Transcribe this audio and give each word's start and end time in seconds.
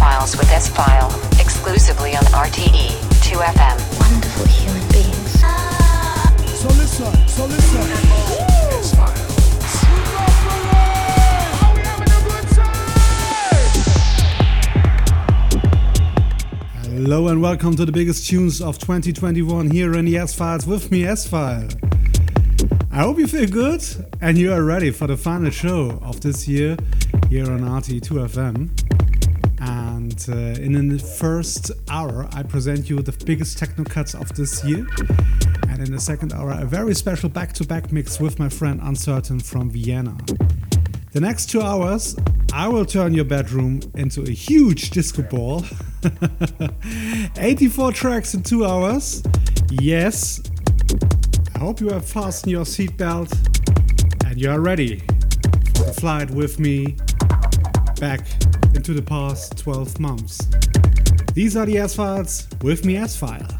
S-Files 0.00 0.36
with 0.38 0.50
S-File, 0.50 1.10
exclusively 1.38 2.16
on 2.16 2.22
RTE 2.32 2.88
2FM. 3.20 3.76
Wonderful 4.00 4.46
human 4.46 4.88
beings. 4.88 5.40
So 6.58 6.68
listen, 6.68 7.28
so 7.28 7.44
listen. 7.44 7.82
Hello 16.90 17.28
and 17.28 17.42
welcome 17.42 17.76
to 17.76 17.84
the 17.84 17.92
biggest 17.92 18.26
tunes 18.26 18.62
of 18.62 18.78
2021 18.78 19.70
here 19.70 19.92
in 19.92 20.06
the 20.06 20.16
S 20.16 20.34
Files 20.34 20.66
with 20.66 20.90
me, 20.90 21.04
S 21.04 21.26
File. 21.26 21.68
I 22.90 23.00
hope 23.00 23.18
you 23.18 23.26
feel 23.26 23.46
good 23.46 23.84
and 24.22 24.38
you 24.38 24.50
are 24.54 24.64
ready 24.64 24.92
for 24.92 25.06
the 25.06 25.18
final 25.18 25.50
show 25.50 25.98
of 26.02 26.22
this 26.22 26.48
year 26.48 26.78
here 27.28 27.44
on 27.50 27.60
RTE 27.60 28.00
2FM. 28.00 28.89
And 30.28 30.58
uh, 30.58 30.60
in 30.60 30.88
the 30.88 30.98
first 30.98 31.70
hour, 31.88 32.28
I 32.32 32.42
present 32.42 32.90
you 32.90 33.00
the 33.00 33.12
biggest 33.24 33.58
techno 33.58 33.84
cuts 33.84 34.14
of 34.14 34.34
this 34.34 34.64
year. 34.64 34.86
And 35.68 35.80
in 35.80 35.92
the 35.92 36.00
second 36.00 36.32
hour, 36.32 36.50
a 36.50 36.64
very 36.64 36.94
special 36.94 37.28
back 37.28 37.52
to 37.54 37.64
back 37.64 37.92
mix 37.92 38.20
with 38.20 38.38
my 38.38 38.48
friend 38.48 38.80
Uncertain 38.82 39.40
from 39.40 39.70
Vienna. 39.70 40.16
The 41.12 41.20
next 41.20 41.50
two 41.50 41.62
hours, 41.62 42.16
I 42.52 42.68
will 42.68 42.84
turn 42.84 43.14
your 43.14 43.24
bedroom 43.24 43.80
into 43.94 44.22
a 44.22 44.30
huge 44.30 44.90
disco 44.90 45.22
ball. 45.22 45.64
84 47.38 47.92
tracks 47.92 48.34
in 48.34 48.42
two 48.42 48.66
hours. 48.66 49.22
Yes. 49.70 50.42
I 51.54 51.58
hope 51.58 51.80
you 51.80 51.88
have 51.90 52.04
fastened 52.04 52.50
your 52.50 52.64
seatbelt 52.64 53.32
and 54.26 54.40
you 54.40 54.50
are 54.50 54.60
ready 54.60 54.98
for 55.76 55.84
the 55.84 55.94
flight 55.98 56.30
with 56.30 56.58
me 56.58 56.96
back 58.00 58.26
into 58.80 58.94
the 58.94 59.02
past 59.02 59.58
12 59.58 60.00
months. 60.00 60.38
These 61.34 61.54
are 61.54 61.66
the 61.66 61.76
S 61.76 61.96
Files 61.96 62.48
with 62.62 62.82
me, 62.86 62.96
S 62.96 63.14
File. 63.14 63.59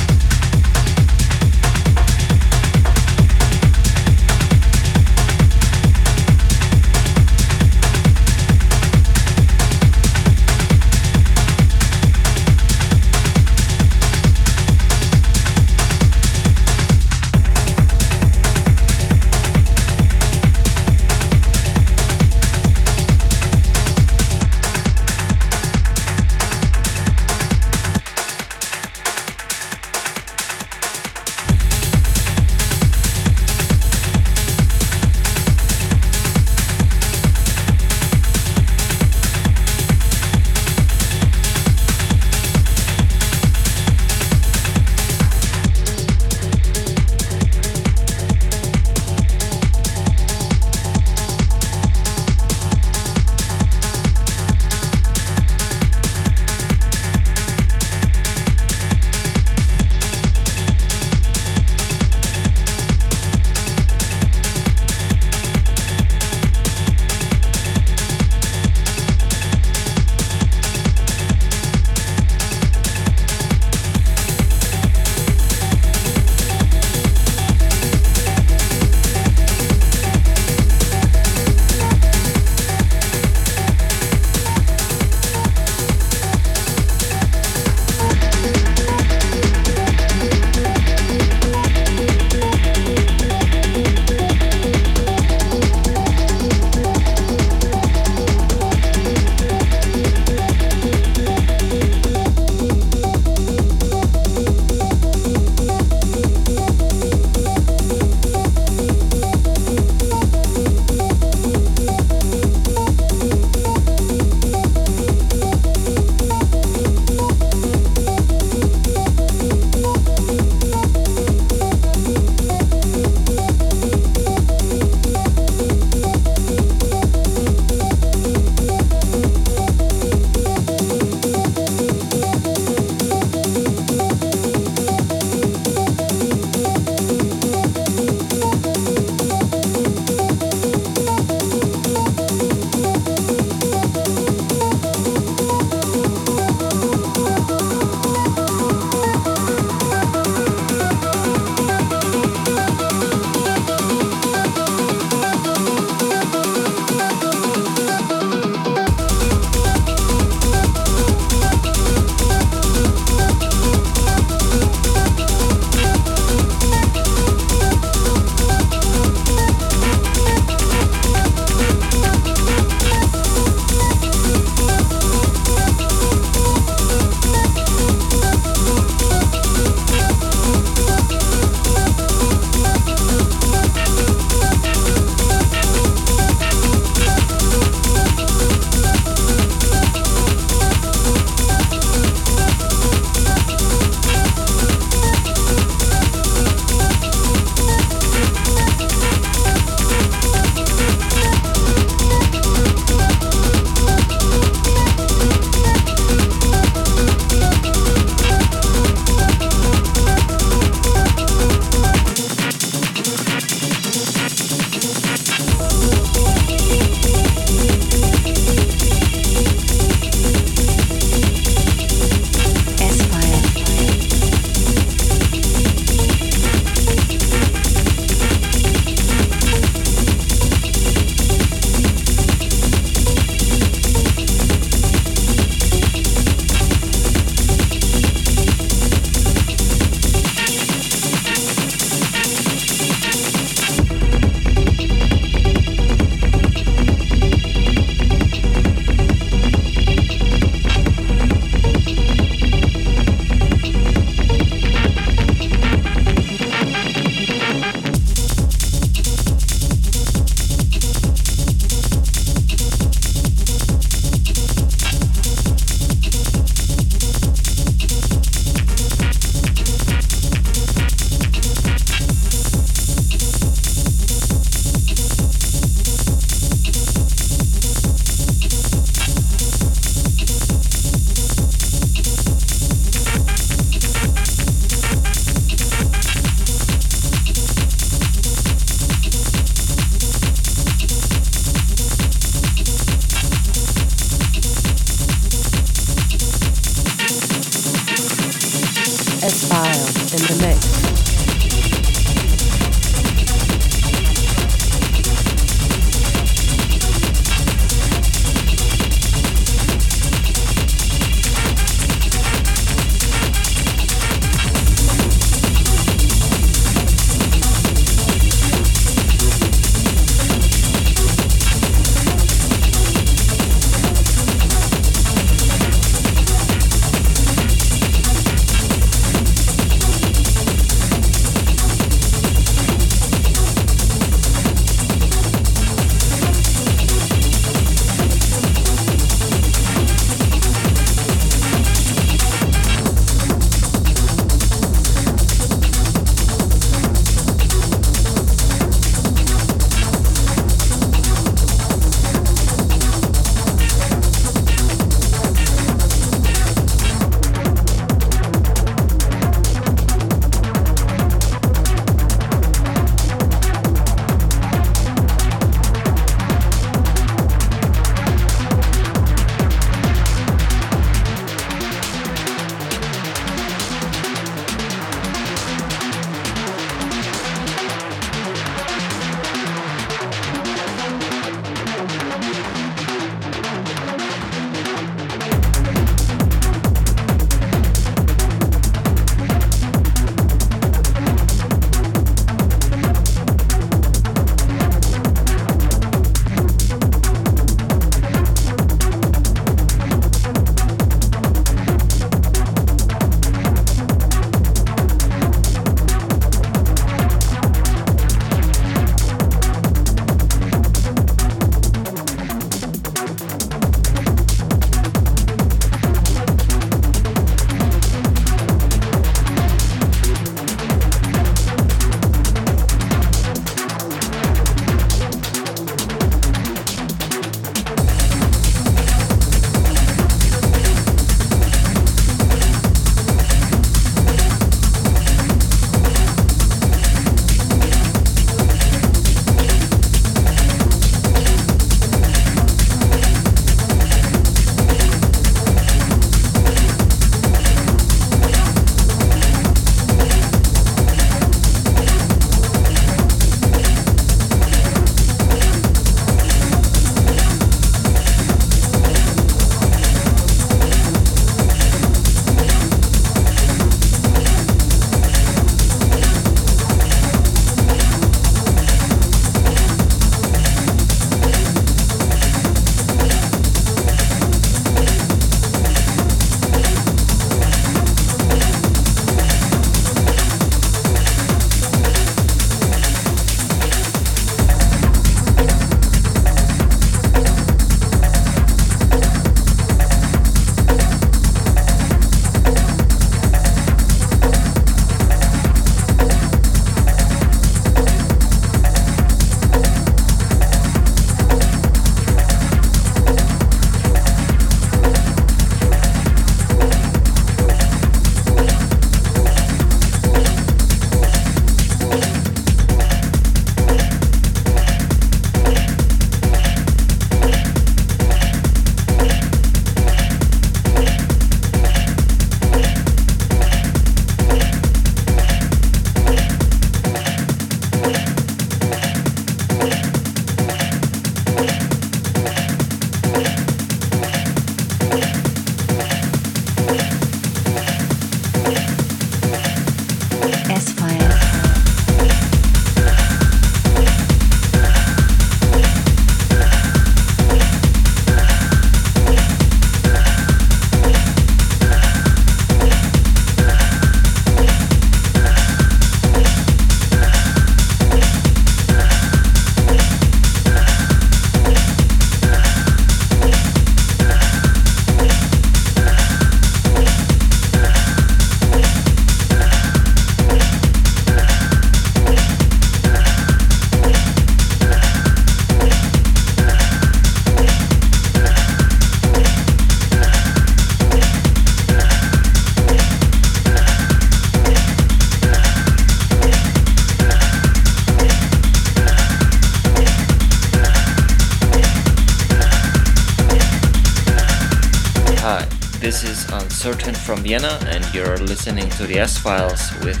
From 597.04 597.20
Vienna, 597.20 597.58
and 597.66 597.84
you're 597.94 598.18
listening 598.18 598.68
to 598.70 598.86
the 598.86 598.98
S 598.98 599.18
Files 599.18 599.72
with 599.84 600.00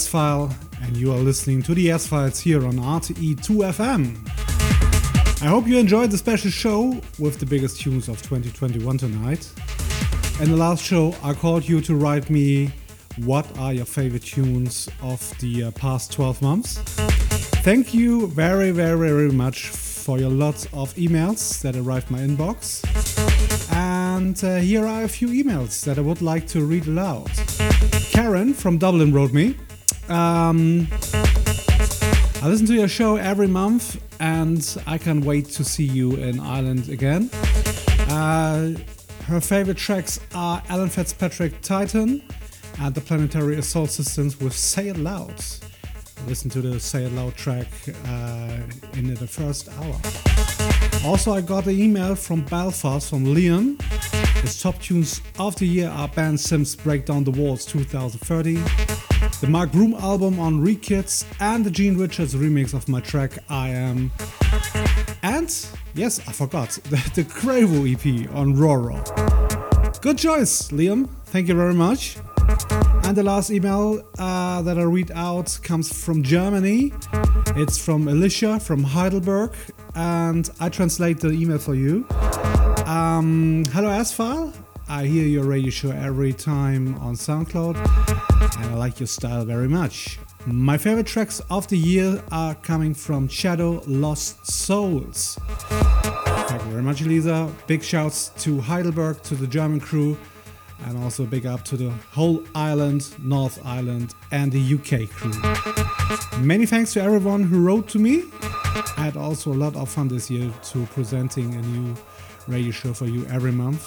S 0.00 0.08
File, 0.08 0.50
and 0.80 0.96
you 0.96 1.12
are 1.12 1.18
listening 1.18 1.62
to 1.62 1.74
the 1.74 1.90
S 1.90 2.06
Files 2.06 2.40
here 2.40 2.66
on 2.66 2.76
RTE2FM. 2.76 4.16
I 5.42 5.44
hope 5.44 5.66
you 5.66 5.76
enjoyed 5.76 6.10
the 6.10 6.16
special 6.16 6.50
show 6.50 6.98
with 7.18 7.38
the 7.38 7.44
biggest 7.44 7.82
tunes 7.82 8.08
of 8.08 8.16
2021 8.22 8.96
tonight. 8.96 9.52
In 10.40 10.50
the 10.52 10.56
last 10.56 10.82
show, 10.82 11.14
I 11.22 11.34
called 11.34 11.68
you 11.68 11.82
to 11.82 11.94
write 11.96 12.30
me 12.30 12.70
what 13.26 13.46
are 13.58 13.74
your 13.74 13.84
favorite 13.84 14.22
tunes 14.22 14.88
of 15.02 15.20
the 15.38 15.64
uh, 15.64 15.70
past 15.72 16.12
12 16.12 16.40
months. 16.40 16.78
Thank 17.62 17.92
you 17.92 18.26
very, 18.28 18.70
very, 18.70 18.98
very 18.98 19.30
much 19.30 19.68
for 19.68 20.18
your 20.18 20.30
lots 20.30 20.64
of 20.72 20.94
emails 20.94 21.60
that 21.60 21.76
arrived 21.76 22.10
my 22.10 22.20
inbox. 22.20 22.80
And 23.76 24.42
uh, 24.42 24.60
here 24.60 24.86
are 24.86 25.02
a 25.02 25.08
few 25.08 25.28
emails 25.28 25.84
that 25.84 25.98
I 25.98 26.00
would 26.00 26.22
like 26.22 26.46
to 26.48 26.64
read 26.64 26.86
aloud. 26.86 27.30
Karen 28.12 28.54
from 28.54 28.78
Dublin 28.78 29.12
wrote 29.12 29.34
me. 29.34 29.56
Um, 30.10 30.88
I 32.42 32.48
listen 32.48 32.66
to 32.66 32.74
your 32.74 32.88
show 32.88 33.14
every 33.14 33.46
month 33.46 34.02
and 34.18 34.82
I 34.84 34.98
can't 34.98 35.24
wait 35.24 35.46
to 35.50 35.62
see 35.62 35.84
you 35.84 36.16
in 36.16 36.40
Ireland 36.40 36.88
again. 36.88 37.30
Uh, 38.08 38.72
her 39.26 39.40
favorite 39.40 39.76
tracks 39.76 40.18
are 40.34 40.60
Alan 40.68 40.88
Fitzpatrick 40.88 41.60
Titan 41.60 42.24
and 42.80 42.92
the 42.92 43.00
Planetary 43.00 43.56
Assault 43.58 43.90
Systems 43.90 44.40
with 44.40 44.52
Say 44.52 44.88
It 44.88 44.96
Loud. 44.96 45.44
Listen 46.26 46.50
to 46.50 46.60
the 46.60 46.80
Say 46.80 47.04
It 47.04 47.12
Loud 47.12 47.36
track 47.36 47.68
uh, 48.06 48.58
in 48.94 49.14
the 49.14 49.28
first 49.28 49.68
hour. 49.68 51.08
Also, 51.08 51.32
I 51.32 51.40
got 51.40 51.66
an 51.66 51.78
email 51.78 52.16
from 52.16 52.40
Belfast 52.46 53.10
from 53.10 53.26
Liam. 53.26 53.80
His 54.42 54.60
top 54.60 54.80
tunes 54.80 55.22
of 55.38 55.54
the 55.54 55.66
year 55.66 55.88
are 55.88 56.08
Ben 56.08 56.36
Sims 56.36 56.74
Break 56.74 57.06
Down 57.06 57.22
the 57.22 57.30
Walls 57.30 57.64
2030 57.64 58.99
the 59.40 59.46
Mark 59.46 59.72
Broom 59.72 59.94
album 59.94 60.38
on 60.38 60.60
Rekids, 60.60 61.24
and 61.40 61.64
the 61.64 61.70
Gene 61.70 61.96
Richards 61.96 62.34
remix 62.34 62.74
of 62.74 62.88
my 62.88 63.00
track 63.00 63.38
I 63.48 63.68
Am. 63.70 64.10
And, 65.22 65.48
yes, 65.94 66.20
I 66.28 66.32
forgot, 66.32 66.70
the, 67.14 67.24
Cravo 67.24 67.90
EP 67.90 68.30
on 68.34 68.54
Raw 68.54 68.74
Raw. 68.74 69.02
Good 70.00 70.18
choice, 70.18 70.68
Liam. 70.68 71.08
Thank 71.26 71.48
you 71.48 71.54
very 71.54 71.72
much. 71.72 72.18
And 73.04 73.16
the 73.16 73.22
last 73.22 73.50
email 73.50 74.02
uh, 74.18 74.60
that 74.62 74.78
I 74.78 74.82
read 74.82 75.10
out 75.12 75.58
comes 75.62 75.90
from 75.90 76.22
Germany. 76.22 76.92
It's 77.56 77.78
from 77.78 78.08
Alicia 78.08 78.60
from 78.60 78.84
Heidelberg, 78.84 79.54
and 79.94 80.50
I 80.60 80.68
translate 80.68 81.20
the 81.20 81.30
email 81.30 81.58
for 81.58 81.74
you. 81.74 82.06
Um, 82.84 83.64
hello, 83.72 83.88
S-File. 83.88 84.52
I 84.92 85.06
hear 85.06 85.24
your 85.24 85.44
radio 85.44 85.70
show 85.70 85.92
every 85.92 86.32
time 86.32 86.98
on 86.98 87.14
SoundCloud 87.14 87.76
and 88.56 88.66
I 88.66 88.74
like 88.74 88.98
your 88.98 89.06
style 89.06 89.44
very 89.44 89.68
much. 89.68 90.18
My 90.46 90.76
favorite 90.76 91.06
tracks 91.06 91.40
of 91.48 91.68
the 91.68 91.78
year 91.78 92.20
are 92.32 92.56
coming 92.56 92.94
from 92.94 93.28
Shadow 93.28 93.84
Lost 93.86 94.44
Souls. 94.44 95.38
Thank 95.68 96.64
you 96.64 96.70
very 96.70 96.82
much, 96.82 97.02
Lisa. 97.02 97.48
Big 97.68 97.84
shouts 97.84 98.30
to 98.42 98.60
Heidelberg, 98.60 99.22
to 99.22 99.36
the 99.36 99.46
German 99.46 99.78
crew, 99.78 100.18
and 100.86 100.98
also 101.04 101.24
big 101.24 101.46
up 101.46 101.64
to 101.66 101.76
the 101.76 101.90
whole 102.10 102.42
island, 102.56 103.14
North 103.22 103.64
Island, 103.64 104.16
and 104.32 104.50
the 104.50 104.74
UK 104.74 105.08
crew. 105.08 106.40
Many 106.40 106.66
thanks 106.66 106.92
to 106.94 107.00
everyone 107.00 107.44
who 107.44 107.64
wrote 107.64 107.86
to 107.90 108.00
me. 108.00 108.24
I 108.96 109.04
had 109.04 109.16
also 109.16 109.52
a 109.52 109.54
lot 109.54 109.76
of 109.76 109.88
fun 109.88 110.08
this 110.08 110.28
year 110.32 110.52
to 110.64 110.84
presenting 110.86 111.54
a 111.54 111.62
new 111.62 111.94
radio 112.50 112.72
show 112.72 112.92
for 112.92 113.06
you 113.06 113.24
every 113.26 113.52
month. 113.52 113.82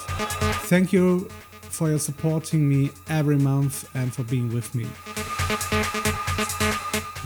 Thank 0.68 0.94
you 0.94 1.28
for 1.62 1.90
your 1.90 2.00
supporting 2.00 2.68
me 2.68 2.92
every 3.10 3.38
month 3.38 3.90
and 3.96 4.14
for 4.14 4.24
being 4.24 4.54
with 4.54 4.74
me. 4.74 4.88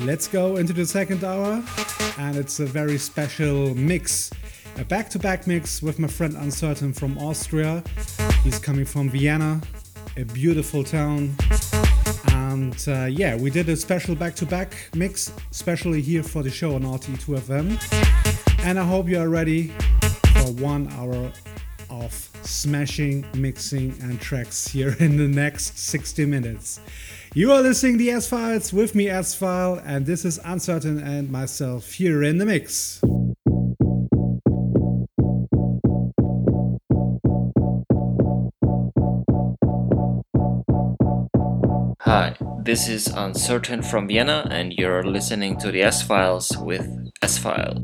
Let's 0.05 0.27
go 0.27 0.57
into 0.57 0.73
the 0.73 0.85
second 0.85 1.23
hour, 1.23 1.63
and 2.17 2.37
it's 2.37 2.59
a 2.59 2.65
very 2.65 2.97
special 2.97 3.75
mix. 3.75 4.31
A 4.77 4.83
back 4.83 5.09
to 5.11 5.19
back 5.19 5.47
mix 5.47 5.81
with 5.81 5.99
my 5.99 6.07
friend 6.07 6.35
Uncertain 6.35 6.93
from 6.93 7.17
Austria. 7.17 7.83
He's 8.43 8.59
coming 8.59 8.85
from 8.85 9.09
Vienna, 9.09 9.61
a 10.17 10.23
beautiful 10.23 10.83
town. 10.83 11.35
And 12.31 12.77
uh, 12.87 13.05
yeah, 13.05 13.35
we 13.35 13.49
did 13.49 13.69
a 13.69 13.75
special 13.75 14.15
back 14.15 14.35
to 14.35 14.45
back 14.45 14.75
mix, 14.95 15.31
especially 15.51 16.01
here 16.01 16.23
for 16.23 16.41
the 16.41 16.49
show 16.49 16.75
on 16.75 16.81
RTE 16.81 17.19
2FM. 17.23 18.65
And 18.65 18.79
I 18.79 18.83
hope 18.83 19.07
you 19.07 19.19
are 19.19 19.29
ready 19.29 19.71
for 20.37 20.51
one 20.53 20.91
hour 20.93 21.31
of 21.89 22.13
smashing, 22.43 23.25
mixing, 23.33 23.95
and 24.01 24.19
tracks 24.19 24.67
here 24.67 24.95
in 24.99 25.17
the 25.17 25.27
next 25.27 25.77
60 25.77 26.25
minutes. 26.25 26.79
You 27.33 27.51
are 27.51 27.61
listening 27.61 27.93
to 27.93 28.03
the 28.03 28.11
S 28.11 28.27
Files 28.27 28.73
with 28.73 28.95
me, 28.95 29.09
S 29.09 29.35
File, 29.35 29.81
and 29.85 30.05
this 30.05 30.25
is 30.25 30.39
Uncertain 30.43 30.99
and 30.99 31.31
myself 31.31 31.93
here 31.93 32.23
in 32.23 32.37
the 32.37 32.45
mix. 32.45 33.01
Hi, 42.01 42.37
this 42.63 42.87
is 42.87 43.07
Uncertain 43.07 43.81
from 43.81 44.07
Vienna, 44.07 44.47
and 44.49 44.71
you're 44.73 45.03
listening 45.03 45.57
to 45.57 45.71
the 45.71 45.83
S 45.83 46.01
Files 46.01 46.55
with 46.57 46.87
S 47.21 47.37
File. 47.37 47.83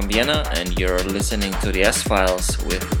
From 0.00 0.08
Vienna, 0.08 0.42
and 0.54 0.78
you're 0.78 1.02
listening 1.04 1.52
to 1.60 1.72
the 1.72 1.82
S 1.82 2.02
Files 2.02 2.56
with 2.64 2.99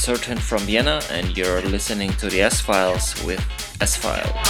is 0.00 0.08
Uncertain 0.08 0.38
from 0.38 0.60
Vienna, 0.60 1.00
and 1.10 1.36
you're 1.36 1.62
listening 1.62 2.10
to 2.14 2.28
the 2.28 2.42
S 2.42 2.60
Files 2.60 3.14
with 3.24 3.40
S 3.80 3.96
File. 3.96 4.49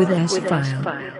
With 0.00 0.10
S 0.10 1.19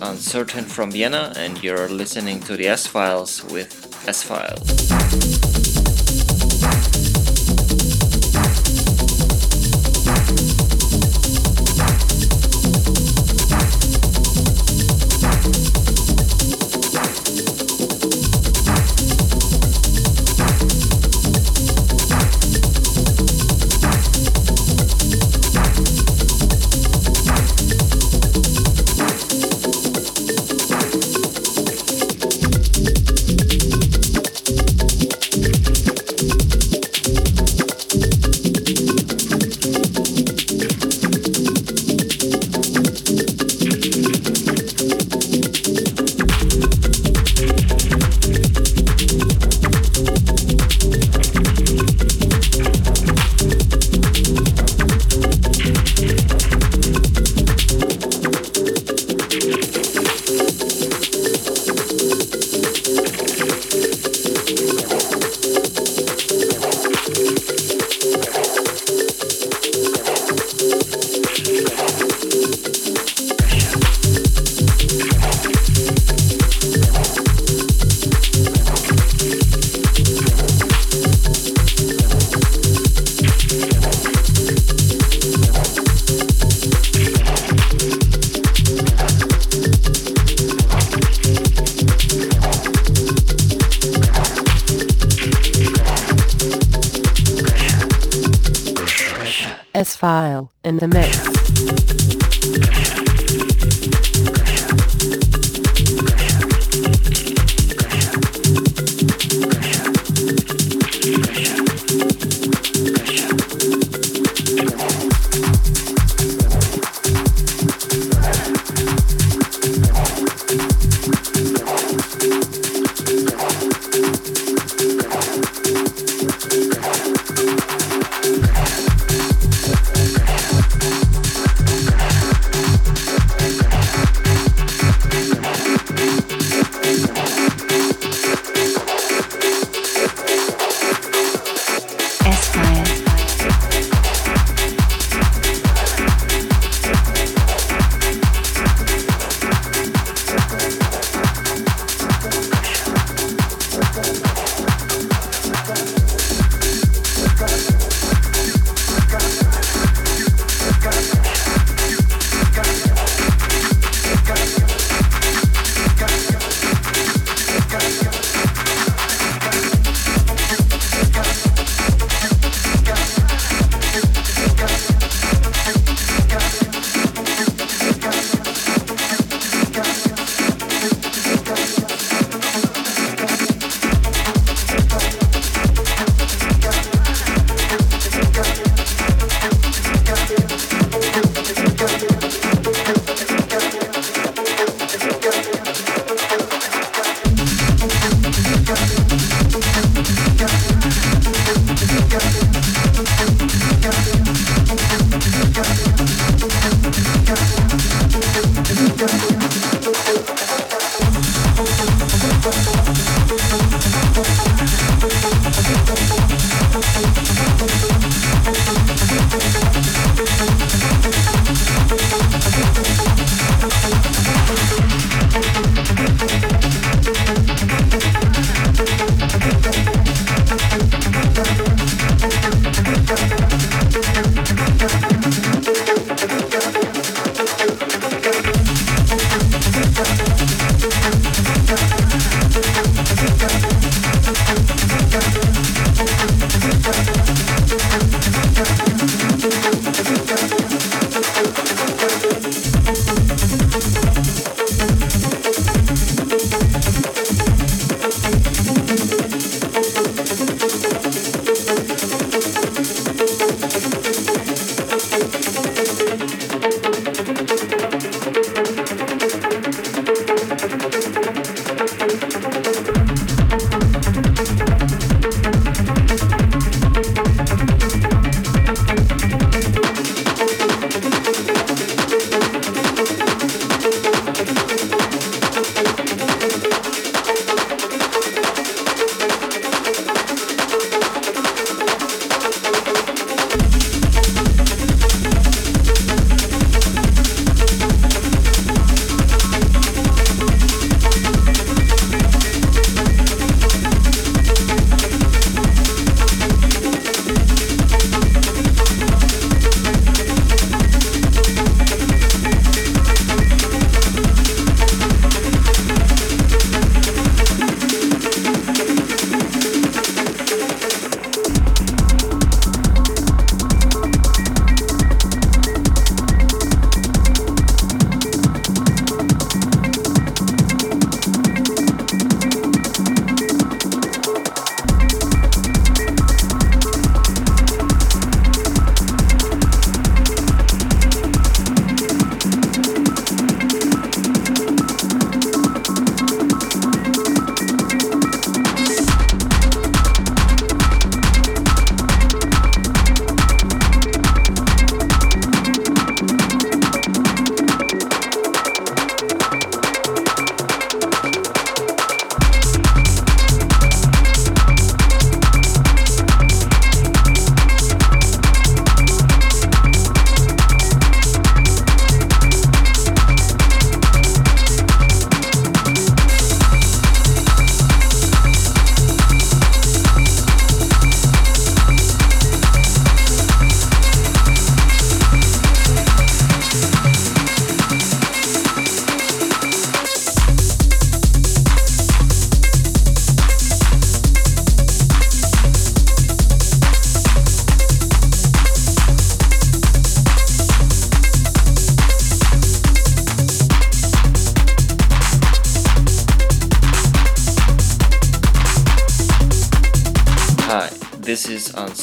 Uncertain 0.00 0.64
from 0.64 0.90
Vienna, 0.90 1.32
and 1.36 1.62
you're 1.62 1.88
listening 1.88 2.40
to 2.40 2.56
the 2.56 2.66
S 2.66 2.86
Files 2.86 3.44
with 3.44 4.06
S 4.06 4.22
Files. 4.22 5.53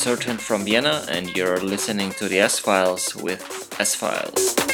Is 0.02 0.08
Uncertain 0.08 0.38
from 0.38 0.66
Vienna, 0.66 1.06
and 1.10 1.36
you're 1.36 1.60
listening 1.60 2.12
to 2.12 2.28
the 2.28 2.40
S 2.40 2.58
Files 2.58 3.16
with 3.16 3.42
S 3.80 3.94
Files. 3.94 4.71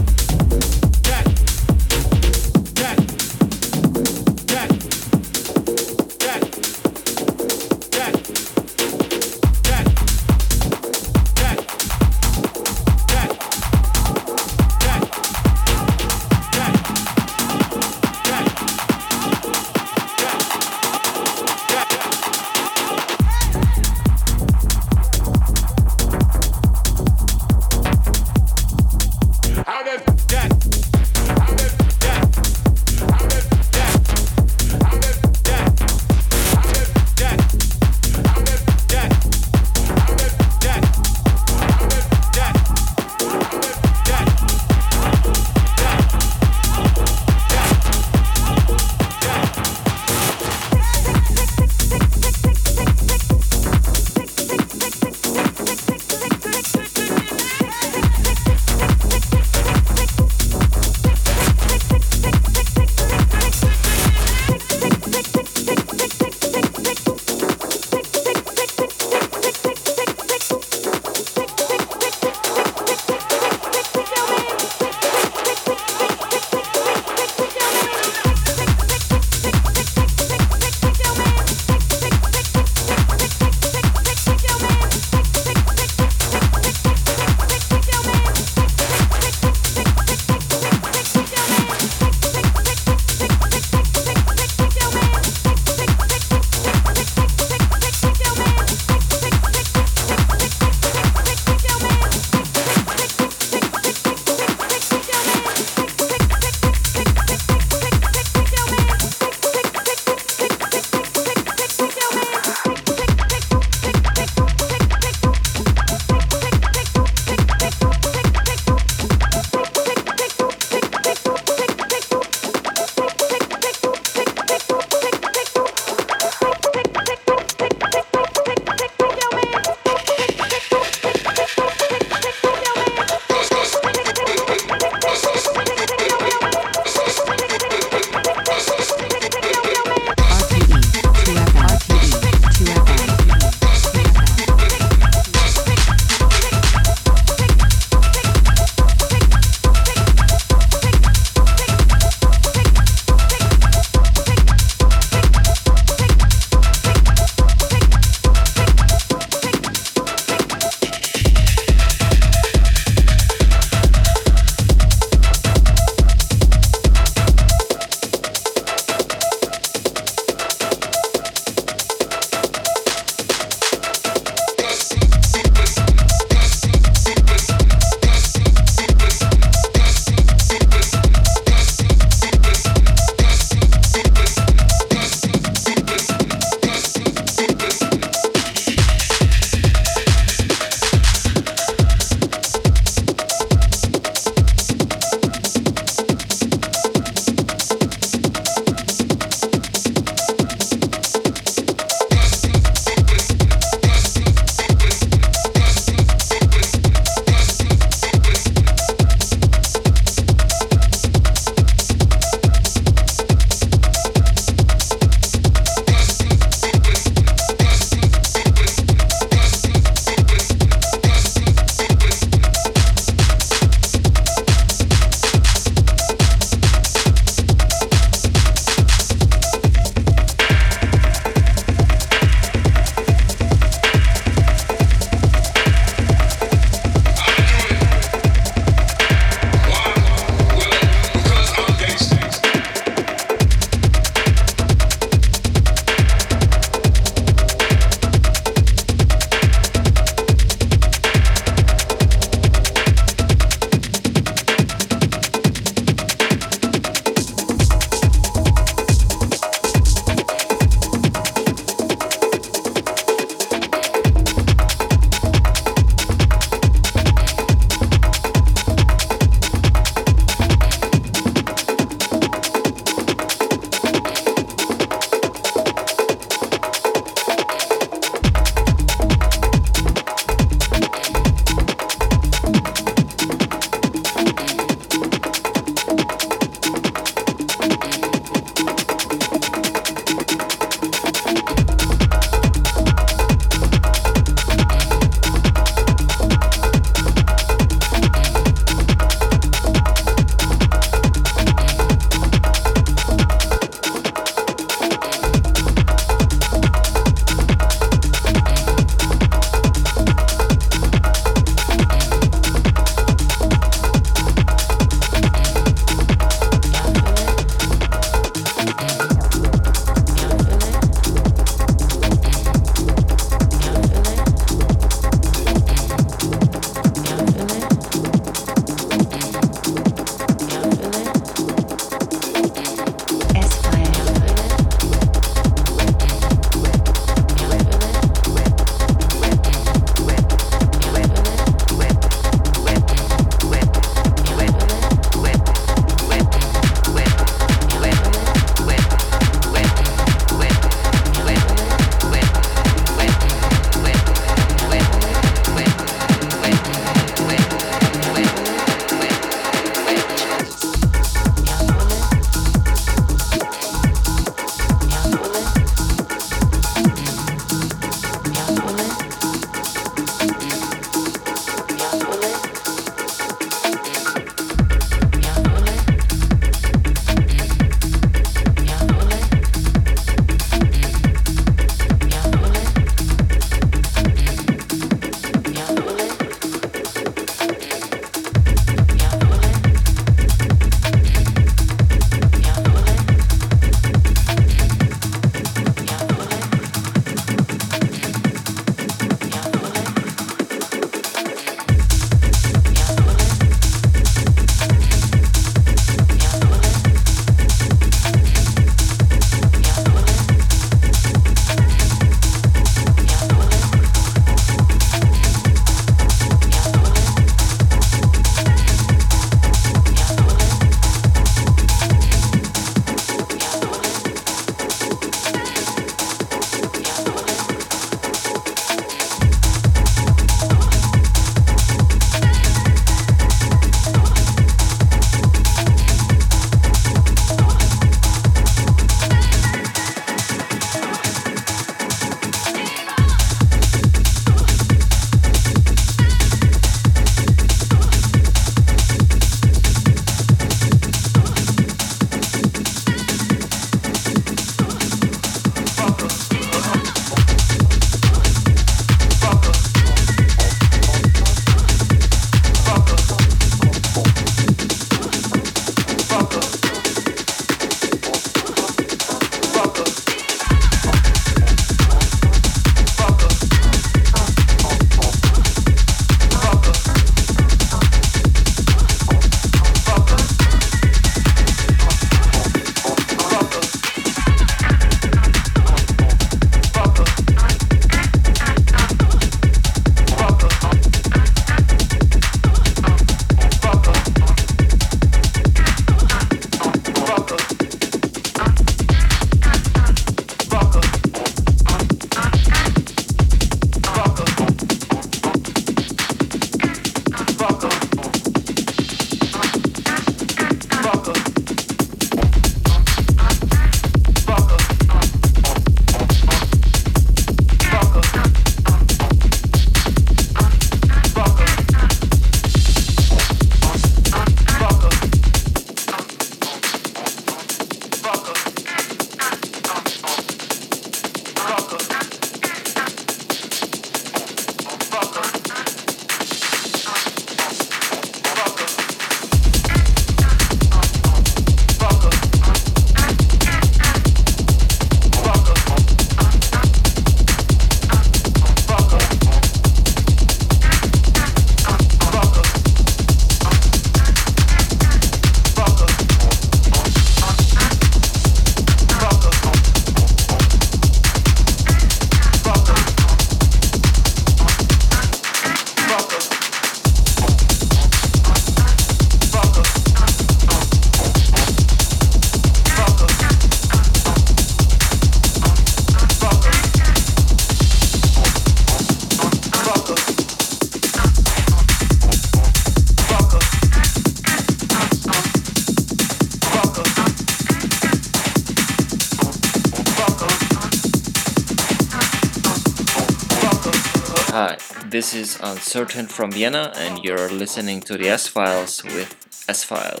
Is 595.68 595.74
Uncertain 595.74 596.06
from 596.06 596.32
Vienna, 596.32 596.72
and 596.76 597.04
you're 597.04 597.30
listening 597.30 597.82
to 597.82 597.98
the 597.98 598.08
S 598.08 598.26
Files 598.26 598.82
with 598.84 599.14
S-File. 599.50 600.00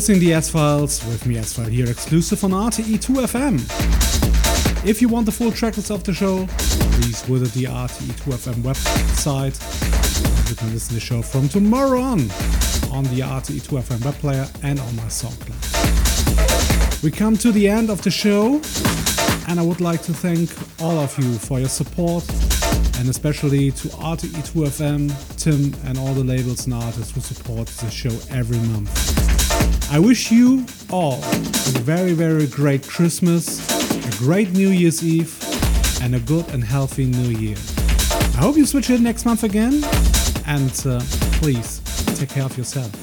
To 0.00 0.14
the 0.18 0.32
S 0.32 0.48
Files 0.48 1.04
with 1.04 1.26
me, 1.26 1.36
S-File, 1.36 1.68
here 1.68 1.88
exclusive 1.88 2.42
on 2.42 2.52
RTE 2.52 2.98
2FM. 2.98 3.60
If 4.84 5.02
you 5.02 5.08
want 5.08 5.26
the 5.26 5.32
full 5.32 5.50
tracklist 5.50 5.90
of 5.94 6.02
the 6.04 6.14
show, 6.14 6.46
please 6.48 7.20
visit 7.22 7.52
the 7.52 7.64
RTE 7.64 8.10
2FM 8.22 8.62
website. 8.62 9.60
You 10.48 10.56
can 10.56 10.72
listen 10.72 10.88
to 10.88 10.94
the 10.94 11.00
show 11.00 11.20
from 11.20 11.50
tomorrow 11.50 12.00
on 12.00 12.20
on 12.90 13.04
the 13.12 13.20
RTE 13.20 13.60
2FM 13.60 14.02
web 14.04 14.14
player 14.14 14.48
and 14.62 14.80
on 14.80 14.96
my 14.96 15.04
SoundCloud. 15.04 17.02
We 17.02 17.10
come 17.10 17.36
to 17.36 17.52
the 17.52 17.68
end 17.68 17.90
of 17.90 18.00
the 18.00 18.10
show, 18.10 18.54
and 19.48 19.60
I 19.60 19.62
would 19.62 19.82
like 19.82 20.00
to 20.02 20.14
thank 20.14 20.50
all 20.80 20.98
of 20.98 21.16
you 21.18 21.34
for 21.34 21.60
your 21.60 21.68
support, 21.68 22.26
and 22.98 23.08
especially 23.08 23.70
to 23.72 23.88
RTE 23.88 24.48
2FM, 24.50 25.12
Tim, 25.36 25.74
and 25.86 25.98
all 25.98 26.14
the 26.14 26.24
labels 26.24 26.64
and 26.64 26.74
artists 26.74 27.12
who 27.12 27.20
support 27.20 27.68
the 27.68 27.90
show 27.90 28.16
every 28.30 28.58
month. 28.72 29.09
I 29.92 29.98
wish 29.98 30.30
you 30.30 30.64
all 30.90 31.18
a 31.18 31.80
very, 31.82 32.12
very 32.12 32.46
great 32.46 32.86
Christmas, 32.86 33.58
a 34.06 34.18
great 34.18 34.52
New 34.52 34.68
Year's 34.68 35.04
Eve, 35.04 35.36
and 36.00 36.14
a 36.14 36.20
good 36.20 36.48
and 36.50 36.62
healthy 36.62 37.06
New 37.06 37.36
Year. 37.36 37.56
I 38.36 38.42
hope 38.42 38.56
you 38.56 38.66
switch 38.66 38.88
in 38.90 39.02
next 39.02 39.24
month 39.24 39.42
again, 39.42 39.82
and 40.46 40.70
uh, 40.86 41.00
please 41.40 41.80
take 42.18 42.28
care 42.28 42.44
of 42.44 42.56
yourself. 42.56 42.99